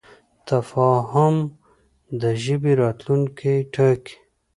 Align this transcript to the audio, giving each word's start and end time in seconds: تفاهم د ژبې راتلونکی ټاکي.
تفاهم 0.49 1.35
د 2.21 2.23
ژبې 2.43 2.71
راتلونکی 2.83 3.55
ټاکي. 3.73 4.15